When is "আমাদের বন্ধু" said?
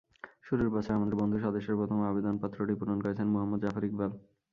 0.93-1.37